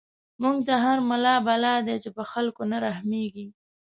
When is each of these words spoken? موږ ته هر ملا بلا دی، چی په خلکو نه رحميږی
موږ 0.41 0.57
ته 0.67 0.75
هر 0.85 0.97
ملا 1.09 1.35
بلا 1.45 1.75
دی، 1.85 1.95
چی 2.03 2.09
په 2.17 2.23
خلکو 2.31 2.61
نه 2.71 2.77
رحميږی 2.85 3.47